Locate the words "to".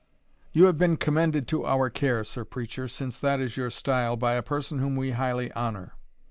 1.49-1.63